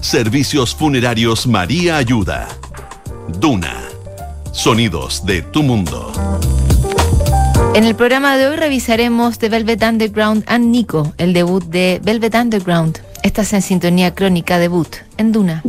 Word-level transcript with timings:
Servicios 0.00 0.74
Funerarios 0.74 1.46
María 1.46 1.98
Ayuda. 1.98 2.48
Duna. 3.38 3.82
Sonidos 4.50 5.24
de 5.26 5.42
tu 5.42 5.62
mundo. 5.62 6.10
En 7.74 7.84
el 7.84 7.94
programa 7.94 8.36
de 8.38 8.48
hoy 8.48 8.56
revisaremos 8.56 9.38
The 9.38 9.50
Velvet 9.50 9.82
Underground 9.82 10.44
and 10.46 10.66
Nico, 10.70 11.12
el 11.18 11.34
debut 11.34 11.62
de 11.64 12.00
Velvet 12.02 12.34
Underground. 12.34 13.00
Estás 13.22 13.52
en 13.52 13.60
sintonía 13.60 14.14
crónica 14.14 14.58
debut 14.58 14.88
en 15.18 15.32
Duna. 15.32 15.62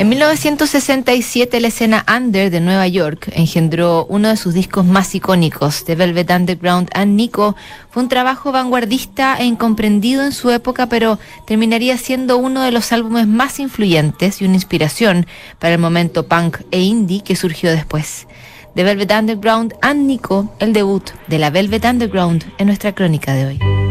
En 0.00 0.08
1967 0.08 1.60
la 1.60 1.68
escena 1.68 2.06
under 2.08 2.50
de 2.50 2.60
Nueva 2.60 2.88
York 2.88 3.30
engendró 3.34 4.06
uno 4.06 4.28
de 4.28 4.38
sus 4.38 4.54
discos 4.54 4.86
más 4.86 5.14
icónicos, 5.14 5.84
The 5.84 5.94
Velvet 5.94 6.30
Underground 6.30 6.88
and 6.94 7.16
Nico. 7.16 7.54
Fue 7.90 8.02
un 8.04 8.08
trabajo 8.08 8.50
vanguardista 8.50 9.36
e 9.38 9.44
incomprendido 9.44 10.24
en 10.24 10.32
su 10.32 10.48
época, 10.48 10.86
pero 10.86 11.18
terminaría 11.46 11.98
siendo 11.98 12.38
uno 12.38 12.62
de 12.62 12.70
los 12.70 12.92
álbumes 12.92 13.26
más 13.26 13.60
influyentes 13.60 14.40
y 14.40 14.46
una 14.46 14.54
inspiración 14.54 15.26
para 15.58 15.74
el 15.74 15.80
momento 15.80 16.26
punk 16.26 16.60
e 16.70 16.80
indie 16.80 17.22
que 17.22 17.36
surgió 17.36 17.70
después. 17.70 18.26
The 18.74 18.84
Velvet 18.84 19.12
Underground 19.12 19.74
and 19.82 20.06
Nico, 20.06 20.50
el 20.60 20.72
debut 20.72 21.10
de 21.26 21.38
la 21.38 21.50
Velvet 21.50 21.84
Underground 21.84 22.50
en 22.56 22.68
nuestra 22.68 22.94
crónica 22.94 23.34
de 23.34 23.44
hoy. 23.44 23.89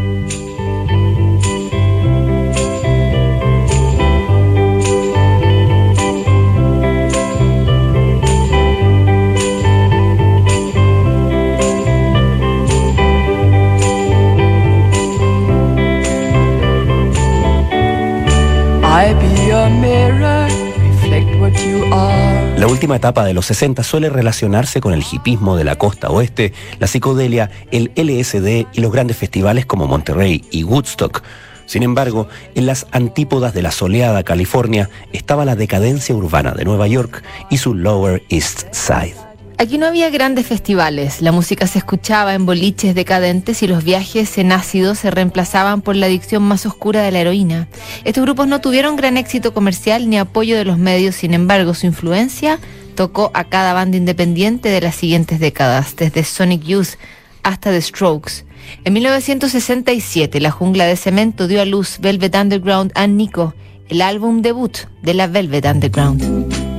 La 22.58 22.66
última 22.66 22.96
etapa 22.96 23.24
de 23.24 23.32
los 23.32 23.46
60 23.46 23.82
suele 23.82 24.10
relacionarse 24.10 24.82
con 24.82 24.92
el 24.92 25.02
hipismo 25.10 25.56
de 25.56 25.64
la 25.64 25.76
costa 25.76 26.10
oeste, 26.10 26.52
la 26.78 26.86
psicodelia, 26.86 27.50
el 27.70 27.92
LSD 27.96 28.66
y 28.70 28.80
los 28.82 28.92
grandes 28.92 29.16
festivales 29.16 29.64
como 29.64 29.86
Monterrey 29.86 30.44
y 30.50 30.64
Woodstock. 30.64 31.22
Sin 31.64 31.82
embargo, 31.82 32.28
en 32.54 32.66
las 32.66 32.88
antípodas 32.92 33.54
de 33.54 33.62
la 33.62 33.70
soleada 33.70 34.22
California 34.22 34.90
estaba 35.14 35.46
la 35.46 35.56
decadencia 35.56 36.14
urbana 36.14 36.52
de 36.52 36.66
Nueva 36.66 36.86
York 36.86 37.22
y 37.48 37.56
su 37.56 37.74
Lower 37.74 38.22
East 38.28 38.64
Side. 38.72 39.29
Aquí 39.60 39.76
no 39.76 39.84
había 39.84 40.08
grandes 40.08 40.46
festivales, 40.46 41.20
la 41.20 41.32
música 41.32 41.66
se 41.66 41.80
escuchaba 41.80 42.32
en 42.32 42.46
boliches 42.46 42.94
decadentes 42.94 43.62
y 43.62 43.66
los 43.66 43.84
viajes 43.84 44.38
en 44.38 44.52
ácido 44.52 44.94
se 44.94 45.10
reemplazaban 45.10 45.82
por 45.82 45.96
la 45.96 46.06
adicción 46.06 46.42
más 46.42 46.64
oscura 46.64 47.02
de 47.02 47.10
la 47.10 47.18
heroína. 47.18 47.68
Estos 48.06 48.24
grupos 48.24 48.46
no 48.48 48.62
tuvieron 48.62 48.96
gran 48.96 49.18
éxito 49.18 49.52
comercial 49.52 50.08
ni 50.08 50.16
apoyo 50.16 50.56
de 50.56 50.64
los 50.64 50.78
medios, 50.78 51.14
sin 51.16 51.34
embargo 51.34 51.74
su 51.74 51.84
influencia 51.84 52.58
tocó 52.94 53.30
a 53.34 53.44
cada 53.44 53.74
banda 53.74 53.98
independiente 53.98 54.70
de 54.70 54.80
las 54.80 54.94
siguientes 54.94 55.40
décadas, 55.40 55.94
desde 55.94 56.24
Sonic 56.24 56.62
Youth 56.62 56.96
hasta 57.42 57.70
The 57.70 57.82
Strokes. 57.82 58.46
En 58.84 58.94
1967, 58.94 60.40
la 60.40 60.52
jungla 60.52 60.86
de 60.86 60.96
cemento 60.96 61.48
dio 61.48 61.60
a 61.60 61.66
luz 61.66 61.98
Velvet 62.00 62.34
Underground 62.34 62.92
and 62.94 63.14
Nico, 63.14 63.52
el 63.90 64.00
álbum 64.00 64.40
debut 64.40 64.74
de 65.02 65.12
la 65.12 65.26
Velvet 65.26 65.66
Underground. 65.66 66.69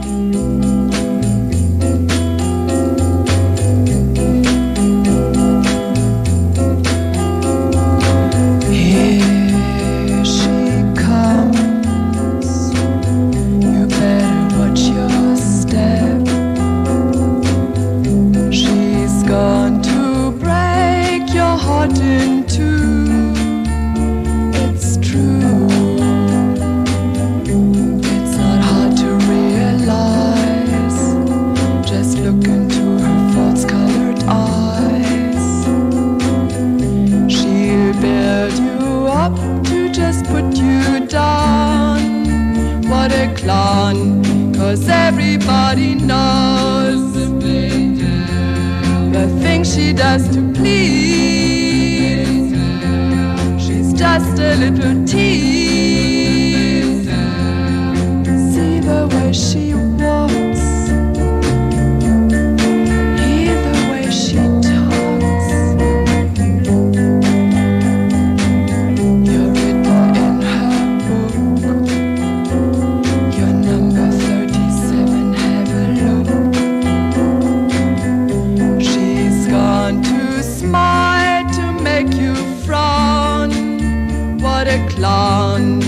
Little 85.02 85.80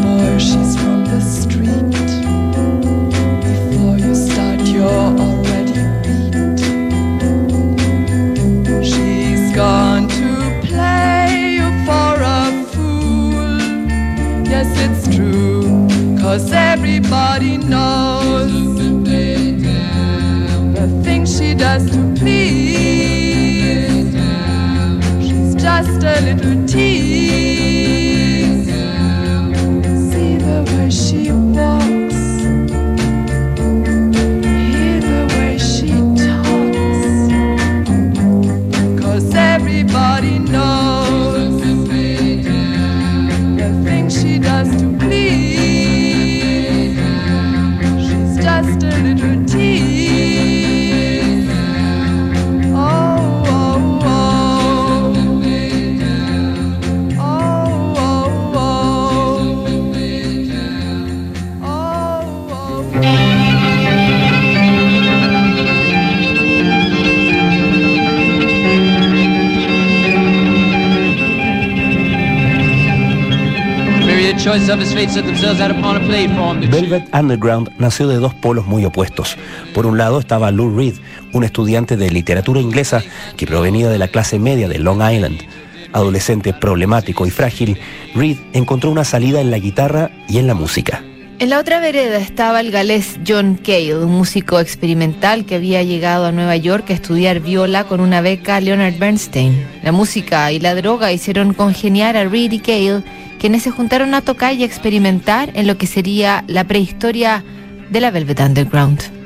boy, 0.00 0.38
she's 0.38 0.76
from 0.80 1.04
the 1.04 1.20
street. 1.20 1.92
Before 3.44 3.98
you 3.98 4.14
start, 4.14 4.60
you're 4.62 4.88
already 4.88 5.72
beat. 6.02 6.60
She's 8.82 9.54
gone 9.54 10.08
to 10.08 10.28
play 10.66 11.58
you 11.58 11.68
for 11.84 12.22
a 12.22 12.50
fool. 12.72 13.60
Yes, 14.48 14.68
it's 14.86 15.14
true, 15.14 15.86
cause 16.18 16.50
everybody 16.50 17.58
knows 17.58 18.50
the 20.74 20.88
thing 21.04 21.26
she 21.26 21.52
does 21.52 21.90
to 21.90 22.00
please 22.16 22.68
just 25.58 26.02
a 26.02 26.20
little 26.22 26.37
Velvet 76.70 77.08
Underground 77.14 77.70
nació 77.78 78.06
de 78.06 78.16
dos 78.16 78.34
polos 78.34 78.66
muy 78.66 78.84
opuestos. 78.84 79.38
Por 79.72 79.86
un 79.86 79.96
lado 79.96 80.20
estaba 80.20 80.50
Lou 80.50 80.76
Reed, 80.76 80.96
un 81.32 81.44
estudiante 81.44 81.96
de 81.96 82.10
literatura 82.10 82.60
inglesa 82.60 83.02
que 83.38 83.46
provenía 83.46 83.88
de 83.88 83.96
la 83.96 84.08
clase 84.08 84.38
media 84.38 84.68
de 84.68 84.78
Long 84.78 85.00
Island. 85.00 85.38
Adolescente 85.94 86.52
problemático 86.52 87.26
y 87.26 87.30
frágil, 87.30 87.78
Reed 88.14 88.36
encontró 88.52 88.90
una 88.90 89.04
salida 89.04 89.40
en 89.40 89.50
la 89.50 89.58
guitarra 89.58 90.10
y 90.28 90.36
en 90.36 90.46
la 90.46 90.54
música. 90.54 91.02
En 91.40 91.50
la 91.50 91.60
otra 91.60 91.78
vereda 91.78 92.18
estaba 92.18 92.58
el 92.58 92.72
galés 92.72 93.20
John 93.24 93.60
Cale, 93.64 93.96
un 93.96 94.10
músico 94.10 94.58
experimental 94.58 95.46
que 95.46 95.54
había 95.54 95.84
llegado 95.84 96.26
a 96.26 96.32
Nueva 96.32 96.56
York 96.56 96.90
a 96.90 96.94
estudiar 96.94 97.38
viola 97.38 97.84
con 97.84 98.00
una 98.00 98.20
beca 98.20 98.60
Leonard 98.60 98.98
Bernstein. 98.98 99.64
La 99.84 99.92
música 99.92 100.50
y 100.50 100.58
la 100.58 100.74
droga 100.74 101.12
hicieron 101.12 101.54
congeniar 101.54 102.16
a 102.16 102.24
Reed 102.24 102.50
y 102.50 102.58
Cale, 102.58 103.04
quienes 103.38 103.62
se 103.62 103.70
juntaron 103.70 104.14
a 104.14 104.22
tocar 104.22 104.54
y 104.54 104.64
experimentar 104.64 105.52
en 105.54 105.68
lo 105.68 105.78
que 105.78 105.86
sería 105.86 106.42
la 106.48 106.64
prehistoria 106.64 107.44
de 107.88 108.00
la 108.00 108.10
Velvet 108.10 108.40
Underground 108.40 109.17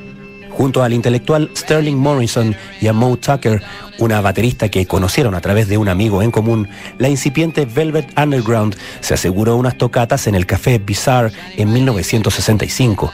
junto 0.52 0.82
al 0.82 0.92
intelectual 0.92 1.50
Sterling 1.56 1.96
Morrison 1.96 2.54
y 2.80 2.86
a 2.86 2.92
Moe 2.92 3.16
Tucker, 3.16 3.62
una 3.98 4.20
baterista 4.20 4.68
que 4.68 4.86
conocieron 4.86 5.34
a 5.34 5.40
través 5.40 5.68
de 5.68 5.78
un 5.78 5.88
amigo 5.88 6.22
en 6.22 6.30
común, 6.30 6.68
la 6.98 7.08
incipiente 7.08 7.64
Velvet 7.66 8.12
Underground 8.18 8.76
se 9.00 9.14
aseguró 9.14 9.56
unas 9.56 9.76
tocatas 9.76 10.26
en 10.26 10.34
el 10.34 10.46
Café 10.46 10.78
Bizarre 10.78 11.32
en 11.56 11.72
1965. 11.72 13.12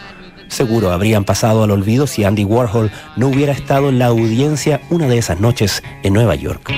Seguro 0.49 0.93
habrían 0.93 1.25
pasado 1.25 1.62
al 1.62 1.70
olvido 1.70 2.06
si 2.06 2.25
Andy 2.25 2.44
Warhol 2.44 2.90
no 3.17 3.29
hubiera 3.29 3.52
estado 3.52 3.88
en 3.88 3.99
la 3.99 4.06
audiencia 4.06 4.81
una 4.90 5.06
de 5.06 5.19
esas 5.19 5.40
noches 5.40 5.82
en 6.02 6.14
Nueva 6.14 6.35
York. 6.35 6.73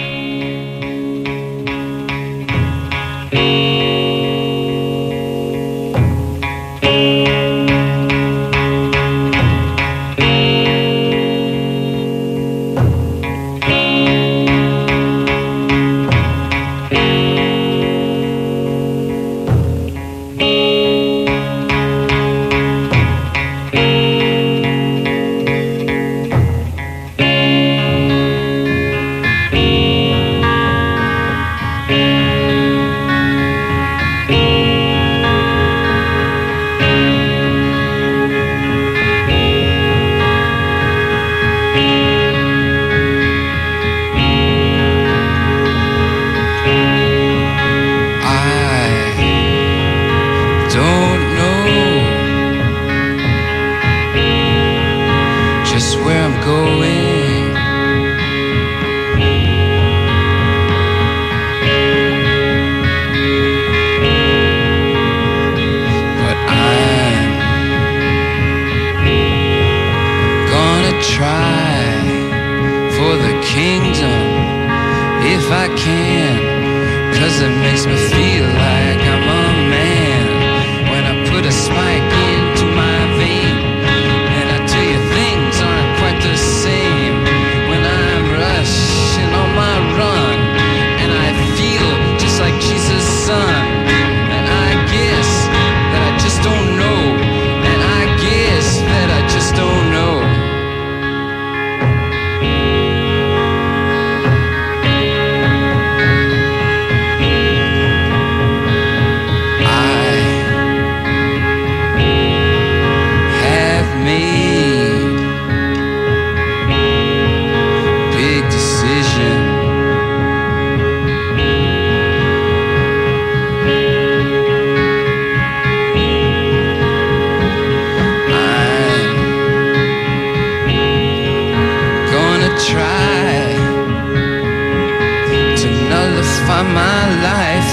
satisfy 136.22 136.62
my 136.62 137.02
life. 137.22 137.70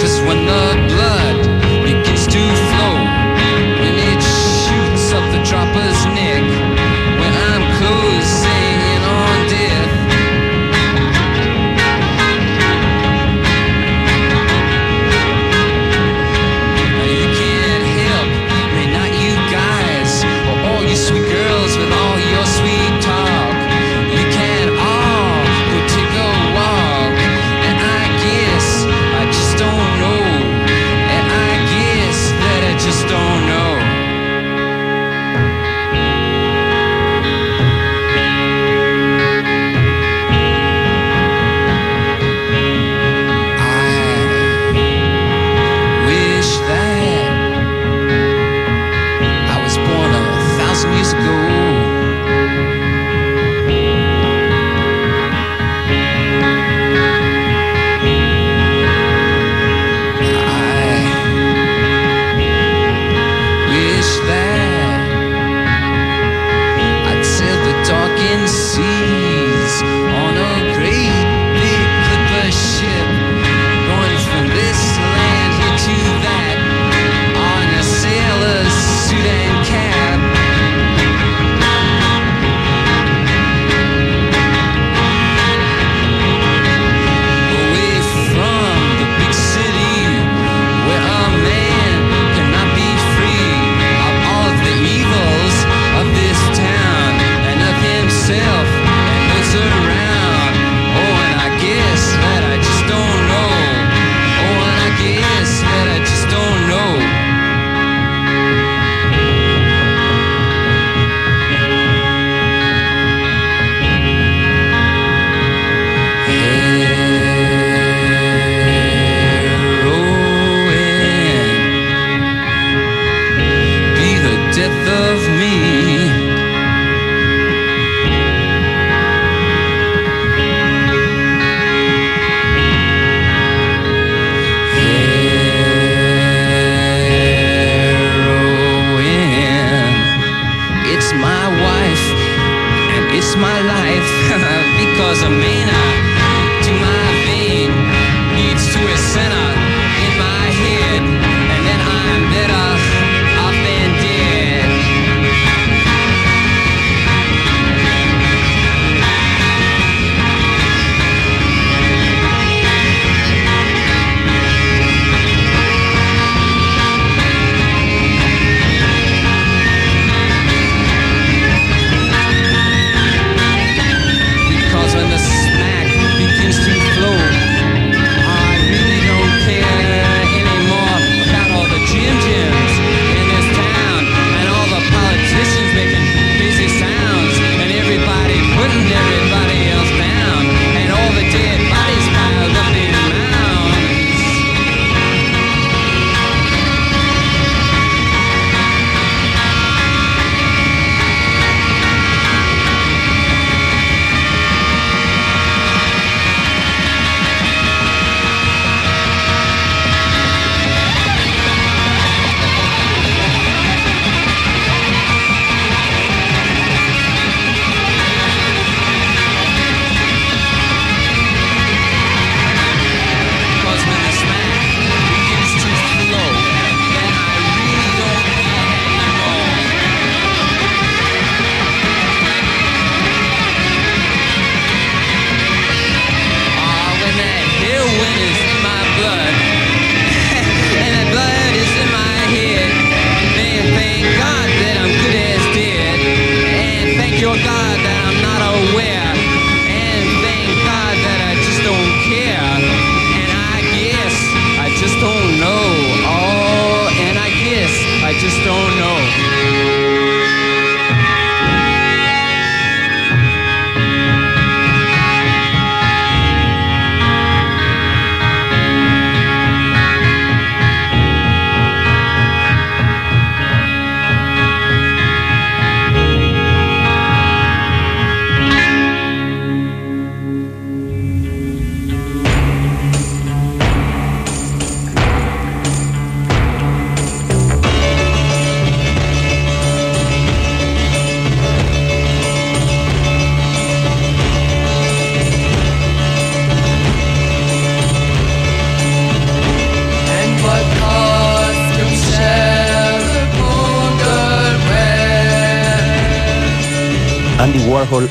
Cause 0.00 0.20
when 0.26 0.46
the 0.46 0.94
blood 0.94 1.31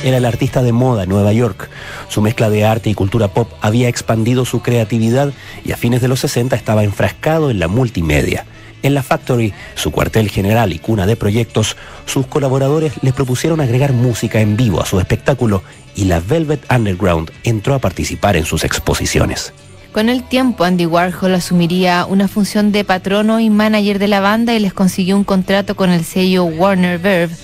era 0.03 0.17
el 0.17 0.25
artista 0.25 0.61
de 0.61 0.71
moda 0.71 1.03
en 1.03 1.09
Nueva 1.09 1.33
York. 1.33 1.69
Su 2.07 2.21
mezcla 2.21 2.49
de 2.49 2.65
arte 2.65 2.89
y 2.89 2.93
cultura 2.93 3.27
pop 3.29 3.51
había 3.61 3.87
expandido 3.87 4.45
su 4.45 4.61
creatividad 4.61 5.33
y 5.63 5.71
a 5.71 5.77
fines 5.77 6.01
de 6.01 6.07
los 6.07 6.19
60 6.21 6.55
estaba 6.55 6.83
enfrascado 6.83 7.51
en 7.51 7.59
la 7.59 7.67
multimedia. 7.67 8.45
En 8.83 8.95
la 8.95 9.03
Factory, 9.03 9.53
su 9.75 9.91
cuartel 9.91 10.29
general 10.29 10.73
y 10.73 10.79
cuna 10.79 11.05
de 11.05 11.15
proyectos, 11.15 11.77
sus 12.05 12.25
colaboradores 12.25 12.93
les 13.03 13.13
propusieron 13.13 13.61
agregar 13.61 13.93
música 13.93 14.41
en 14.41 14.57
vivo 14.57 14.81
a 14.81 14.87
su 14.87 14.99
espectáculo 14.99 15.61
y 15.95 16.05
la 16.05 16.19
Velvet 16.19 16.65
Underground 16.71 17.31
entró 17.43 17.75
a 17.75 17.79
participar 17.79 18.35
en 18.35 18.45
sus 18.45 18.63
exposiciones. 18.63 19.53
Con 19.91 20.09
el 20.09 20.23
tiempo, 20.23 20.63
Andy 20.63 20.85
Warhol 20.85 21.35
asumiría 21.35 22.05
una 22.05 22.27
función 22.27 22.71
de 22.71 22.85
patrono 22.85 23.39
y 23.39 23.49
manager 23.49 23.99
de 23.99 24.07
la 24.07 24.21
banda 24.21 24.55
y 24.55 24.59
les 24.59 24.73
consiguió 24.73 25.17
un 25.17 25.25
contrato 25.25 25.75
con 25.75 25.91
el 25.91 26.05
sello 26.05 26.45
Warner 26.45 26.97
Verve 26.97 27.35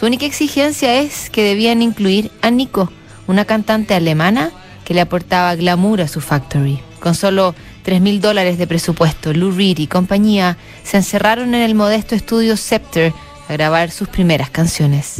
su 0.00 0.06
única 0.06 0.24
exigencia 0.24 0.98
es 0.98 1.28
que 1.28 1.44
debían 1.44 1.82
incluir 1.82 2.30
a 2.40 2.50
Nico, 2.50 2.90
una 3.26 3.44
cantante 3.44 3.92
alemana 3.92 4.50
que 4.82 4.94
le 4.94 5.02
aportaba 5.02 5.54
glamour 5.56 6.00
a 6.00 6.08
su 6.08 6.22
factory. 6.22 6.80
Con 7.00 7.14
solo 7.14 7.54
3 7.82 8.00
mil 8.00 8.22
dólares 8.22 8.56
de 8.56 8.66
presupuesto, 8.66 9.34
Lou 9.34 9.50
Reed 9.50 9.76
y 9.76 9.88
compañía 9.88 10.56
se 10.84 10.96
encerraron 10.96 11.54
en 11.54 11.60
el 11.60 11.74
modesto 11.74 12.14
estudio 12.14 12.56
Scepter 12.56 13.12
a 13.46 13.52
grabar 13.52 13.90
sus 13.90 14.08
primeras 14.08 14.48
canciones. 14.48 15.16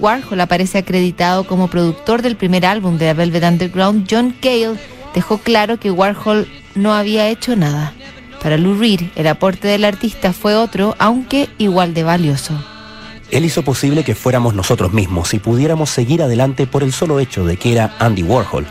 Warhol 0.00 0.40
aparece 0.40 0.78
acreditado 0.78 1.44
como 1.44 1.68
productor 1.68 2.22
del 2.22 2.36
primer 2.36 2.64
álbum 2.64 2.96
de 2.96 3.12
Velvet 3.12 3.44
Underground, 3.44 4.08
John 4.10 4.34
Cale 4.40 4.78
dejó 5.14 5.38
claro 5.38 5.78
que 5.78 5.90
Warhol 5.90 6.48
no 6.74 6.94
había 6.94 7.28
hecho 7.28 7.54
nada. 7.54 7.92
Para 8.42 8.56
Lou 8.56 8.78
Reed, 8.78 9.02
el 9.16 9.26
aporte 9.26 9.68
del 9.68 9.84
artista 9.84 10.32
fue 10.32 10.54
otro, 10.54 10.96
aunque 10.98 11.50
igual 11.58 11.92
de 11.92 12.04
valioso. 12.04 12.54
Él 13.30 13.44
hizo 13.44 13.62
posible 13.62 14.02
que 14.02 14.14
fuéramos 14.14 14.54
nosotros 14.54 14.92
mismos 14.92 15.34
y 15.34 15.38
pudiéramos 15.38 15.90
seguir 15.90 16.22
adelante 16.22 16.66
por 16.66 16.82
el 16.82 16.92
solo 16.92 17.20
hecho 17.20 17.44
de 17.44 17.58
que 17.58 17.72
era 17.72 17.94
Andy 17.98 18.22
Warhol. 18.22 18.66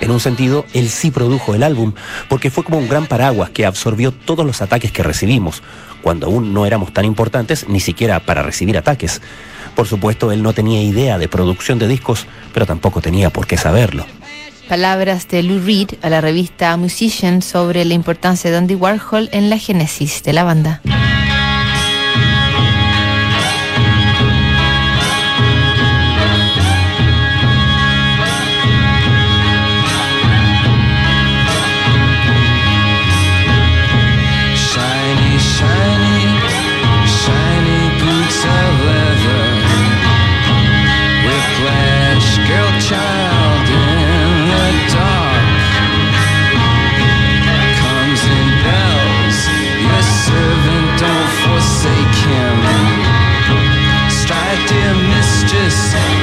En 0.00 0.10
un 0.10 0.18
sentido, 0.18 0.66
él 0.74 0.88
sí 0.88 1.12
produjo 1.12 1.54
el 1.54 1.62
álbum, 1.62 1.92
porque 2.28 2.50
fue 2.50 2.64
como 2.64 2.78
un 2.78 2.88
gran 2.88 3.06
paraguas 3.06 3.50
que 3.50 3.64
absorbió 3.64 4.10
todos 4.10 4.44
los 4.44 4.60
ataques 4.60 4.90
que 4.90 5.04
recibimos, 5.04 5.62
cuando 6.02 6.26
aún 6.26 6.52
no 6.52 6.66
éramos 6.66 6.92
tan 6.92 7.04
importantes 7.04 7.68
ni 7.68 7.78
siquiera 7.78 8.18
para 8.18 8.42
recibir 8.42 8.76
ataques. 8.76 9.22
Por 9.74 9.86
supuesto, 9.86 10.32
él 10.32 10.42
no 10.42 10.52
tenía 10.52 10.82
idea 10.82 11.18
de 11.18 11.28
producción 11.28 11.78
de 11.78 11.88
discos, 11.88 12.26
pero 12.52 12.66
tampoco 12.66 13.00
tenía 13.00 13.30
por 13.30 13.46
qué 13.46 13.56
saberlo. 13.56 14.06
Palabras 14.68 15.28
de 15.28 15.42
Lou 15.42 15.58
Reed 15.58 15.90
a 16.02 16.08
la 16.08 16.20
revista 16.20 16.76
Musician 16.76 17.42
sobre 17.42 17.84
la 17.84 17.94
importancia 17.94 18.50
de 18.50 18.56
Andy 18.56 18.74
Warhol 18.74 19.28
en 19.32 19.50
la 19.50 19.58
génesis 19.58 20.22
de 20.22 20.32
la 20.32 20.44
banda. 20.44 20.80
religious 55.52 56.21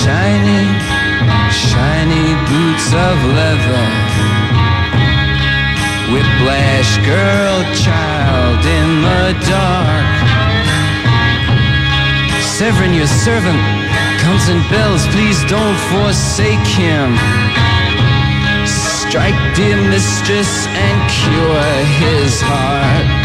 shiny, 0.00 0.64
shiny 1.52 2.32
boots 2.48 2.88
of 3.06 3.16
leather. 3.36 3.84
Whiplash 6.12 6.92
girl 7.04 7.56
child 7.84 8.60
in 8.78 8.88
the 9.04 9.24
dark. 9.44 10.10
Severin, 12.56 12.94
your 12.94 13.06
servant, 13.06 13.60
comes 14.24 14.48
and 14.48 14.62
bells. 14.70 15.06
Please 15.08 15.40
don't 15.44 15.78
forsake 15.92 16.66
him. 16.84 17.10
Strike, 18.66 19.40
dear 19.54 19.76
mistress, 19.76 20.66
and 20.66 20.96
cure 21.10 21.72
his 22.00 22.40
heart. 22.40 23.19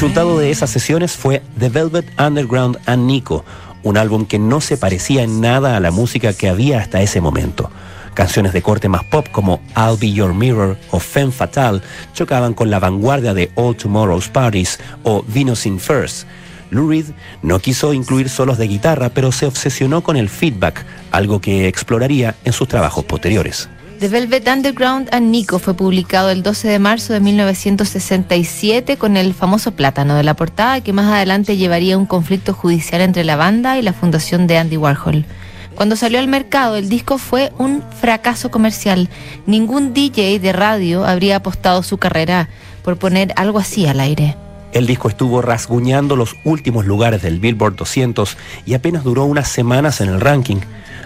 Resultado 0.00 0.38
de 0.38 0.50
esas 0.50 0.70
sesiones 0.70 1.12
fue 1.12 1.42
The 1.58 1.68
Velvet 1.68 2.06
Underground 2.18 2.78
and 2.86 3.04
Nico, 3.04 3.44
un 3.82 3.98
álbum 3.98 4.24
que 4.24 4.38
no 4.38 4.62
se 4.62 4.78
parecía 4.78 5.22
en 5.24 5.42
nada 5.42 5.76
a 5.76 5.80
la 5.80 5.90
música 5.90 6.32
que 6.32 6.48
había 6.48 6.78
hasta 6.78 7.02
ese 7.02 7.20
momento. 7.20 7.70
Canciones 8.14 8.54
de 8.54 8.62
corte 8.62 8.88
más 8.88 9.04
pop 9.04 9.26
como 9.30 9.60
I'll 9.76 9.98
Be 10.00 10.10
Your 10.10 10.32
Mirror 10.32 10.78
o 10.90 11.00
Femme 11.00 11.32
Fatale 11.32 11.82
chocaban 12.14 12.54
con 12.54 12.70
la 12.70 12.78
vanguardia 12.78 13.34
de 13.34 13.50
All 13.56 13.76
Tomorrow's 13.76 14.30
Parties 14.30 14.80
o 15.02 15.22
Venus 15.28 15.66
in 15.66 15.78
First. 15.78 16.26
Lou 16.70 16.88
Reed 16.88 17.10
no 17.42 17.58
quiso 17.58 17.92
incluir 17.92 18.30
solos 18.30 18.56
de 18.56 18.68
guitarra, 18.68 19.10
pero 19.10 19.32
se 19.32 19.44
obsesionó 19.44 20.02
con 20.02 20.16
el 20.16 20.30
feedback, 20.30 20.82
algo 21.10 21.42
que 21.42 21.68
exploraría 21.68 22.36
en 22.46 22.54
sus 22.54 22.68
trabajos 22.68 23.04
posteriores. 23.04 23.68
The 24.00 24.08
Velvet 24.08 24.48
Underground 24.48 25.10
and 25.12 25.30
Nico 25.30 25.58
fue 25.58 25.74
publicado 25.74 26.30
el 26.30 26.42
12 26.42 26.68
de 26.68 26.78
marzo 26.78 27.12
de 27.12 27.20
1967 27.20 28.96
con 28.96 29.18
el 29.18 29.34
famoso 29.34 29.72
plátano 29.72 30.14
de 30.14 30.22
la 30.22 30.32
portada 30.32 30.80
que 30.80 30.94
más 30.94 31.12
adelante 31.12 31.58
llevaría 31.58 31.98
un 31.98 32.06
conflicto 32.06 32.54
judicial 32.54 33.02
entre 33.02 33.24
la 33.24 33.36
banda 33.36 33.76
y 33.76 33.82
la 33.82 33.92
fundación 33.92 34.46
de 34.46 34.56
Andy 34.56 34.78
Warhol. 34.78 35.26
Cuando 35.74 35.96
salió 35.96 36.18
al 36.18 36.28
mercado, 36.28 36.76
el 36.76 36.88
disco 36.88 37.18
fue 37.18 37.52
un 37.58 37.82
fracaso 38.00 38.50
comercial. 38.50 39.10
Ningún 39.44 39.92
DJ 39.92 40.38
de 40.38 40.52
radio 40.54 41.04
habría 41.04 41.36
apostado 41.36 41.82
su 41.82 41.98
carrera 41.98 42.48
por 42.82 42.96
poner 42.96 43.34
algo 43.36 43.58
así 43.58 43.86
al 43.86 44.00
aire. 44.00 44.34
El 44.72 44.86
disco 44.86 45.08
estuvo 45.08 45.42
rasguñando 45.42 46.14
los 46.14 46.36
últimos 46.44 46.86
lugares 46.86 47.22
del 47.22 47.40
Billboard 47.40 47.74
200 47.74 48.36
y 48.66 48.74
apenas 48.74 49.02
duró 49.02 49.24
unas 49.24 49.48
semanas 49.48 50.00
en 50.00 50.08
el 50.08 50.20
ranking. 50.20 50.58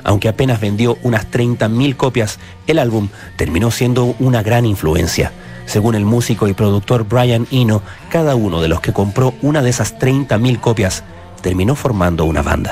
Aunque 0.04 0.28
apenas 0.28 0.60
vendió 0.60 0.98
unas 1.02 1.30
30.000 1.30 1.96
copias, 1.96 2.38
el 2.66 2.78
álbum 2.78 3.08
terminó 3.36 3.70
siendo 3.70 4.14
una 4.18 4.42
gran 4.42 4.66
influencia. 4.66 5.32
Según 5.64 5.94
el 5.94 6.04
músico 6.04 6.46
y 6.46 6.52
productor 6.52 7.04
Brian 7.08 7.46
Eno, 7.50 7.80
cada 8.10 8.34
uno 8.34 8.60
de 8.60 8.68
los 8.68 8.80
que 8.80 8.92
compró 8.92 9.32
una 9.40 9.62
de 9.62 9.70
esas 9.70 9.98
30.000 9.98 10.60
copias 10.60 11.04
terminó 11.40 11.74
formando 11.74 12.26
una 12.26 12.42
banda. 12.42 12.70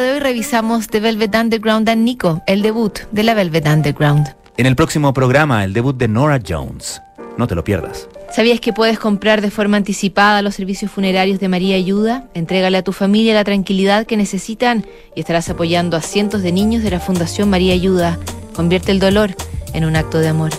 De 0.00 0.12
hoy 0.12 0.18
revisamos 0.20 0.88
The 0.88 1.00
Velvet 1.00 1.34
Underground 1.34 1.88
and 1.88 2.02
Nico, 2.02 2.42
el 2.46 2.62
debut 2.62 2.98
de 3.10 3.22
la 3.22 3.34
Velvet 3.34 3.66
Underground. 3.66 4.34
En 4.56 4.66
el 4.66 4.76
próximo 4.76 5.12
programa, 5.12 5.64
el 5.64 5.72
debut 5.72 5.96
de 5.96 6.08
Nora 6.08 6.40
Jones. 6.46 7.00
No 7.36 7.46
te 7.46 7.54
lo 7.54 7.64
pierdas. 7.64 8.08
¿Sabías 8.32 8.60
que 8.60 8.72
puedes 8.72 8.98
comprar 8.98 9.40
de 9.40 9.50
forma 9.50 9.76
anticipada 9.76 10.42
los 10.42 10.54
servicios 10.54 10.90
funerarios 10.90 11.40
de 11.40 11.48
María 11.48 11.76
Ayuda? 11.76 12.24
Entrégale 12.34 12.78
a 12.78 12.82
tu 12.82 12.92
familia 12.92 13.34
la 13.34 13.44
tranquilidad 13.44 14.06
que 14.06 14.16
necesitan 14.16 14.86
y 15.14 15.20
estarás 15.20 15.48
apoyando 15.48 15.96
a 15.96 16.02
cientos 16.02 16.42
de 16.42 16.52
niños 16.52 16.82
de 16.82 16.90
la 16.90 17.00
Fundación 17.00 17.50
María 17.50 17.74
Ayuda. 17.74 18.18
Convierte 18.54 18.92
el 18.92 19.00
dolor 19.00 19.34
en 19.72 19.84
un 19.84 19.96
acto 19.96 20.18
de 20.18 20.28
amor. 20.28 20.50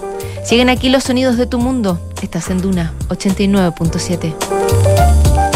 Siguen 0.44 0.70
aquí 0.70 0.90
los 0.90 1.04
sonidos 1.04 1.38
de 1.38 1.46
tu 1.46 1.60
mundo. 1.60 2.00
Estás 2.22 2.50
en 2.50 2.62
Duna 2.62 2.94
89.7. 3.10 4.89